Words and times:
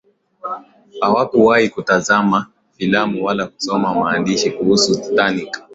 hakuwahi 1.01 1.69
kutazama 1.69 2.45
filamu 2.77 3.25
wala 3.25 3.47
kusoma 3.47 3.93
maandishi 3.93 4.51
kuhusu 4.51 5.01
titanic 5.01 5.61